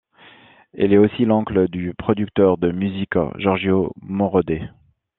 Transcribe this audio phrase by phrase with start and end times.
[0.73, 4.65] Il est aussi l'oncle du producteur de musique Giorgio Moroder.